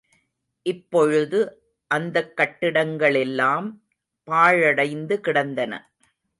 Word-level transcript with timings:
இப்பொழுது 0.65 1.39
அந்தக் 1.91 2.33
கட்டிடங்களெல்லாம் 2.37 3.67
பாழடைந்து 4.27 5.17
கிடந்தன. 5.19 5.73